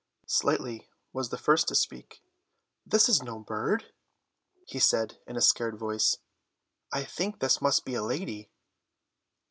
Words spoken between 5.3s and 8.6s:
a scared voice. "I think this must be a lady."